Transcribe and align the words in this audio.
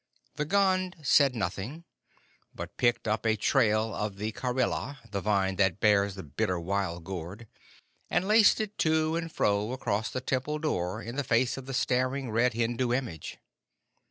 The 0.35 0.45
Gond 0.45 0.95
said 1.03 1.35
nothing, 1.35 1.83
but 2.55 2.75
picked 2.77 3.07
up 3.07 3.23
a 3.23 3.35
trail 3.35 3.93
of 3.93 4.17
the 4.17 4.31
Karela, 4.31 4.97
the 5.11 5.21
vine 5.21 5.57
that 5.57 5.79
bears 5.79 6.15
the 6.15 6.23
bitter 6.23 6.59
wild 6.59 7.03
gourd, 7.03 7.45
and 8.09 8.27
laced 8.27 8.59
it 8.59 8.79
to 8.79 9.15
and 9.15 9.31
fro 9.31 9.73
across 9.73 10.09
the 10.09 10.19
temple 10.19 10.57
door 10.57 11.03
in 11.03 11.17
the 11.17 11.23
face 11.23 11.55
of 11.55 11.67
the 11.67 11.73
staring 11.75 12.31
red 12.31 12.53
Hindu 12.53 12.91
image. 12.91 13.37